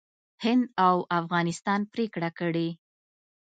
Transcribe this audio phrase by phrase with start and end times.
[0.43, 2.69] هند او افغانستان پرېکړه کړې